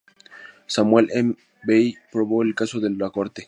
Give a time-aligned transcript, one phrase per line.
[0.65, 1.35] Samuel M.
[1.61, 3.39] Bay probó el caso en la corte.